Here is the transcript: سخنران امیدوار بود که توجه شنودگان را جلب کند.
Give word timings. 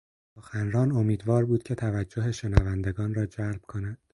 سخنران 0.35 0.91
امیدوار 0.91 1.45
بود 1.45 1.63
که 1.63 1.75
توجه 1.75 2.31
شنودگان 2.31 3.13
را 3.13 3.25
جلب 3.25 3.61
کند. 3.61 3.97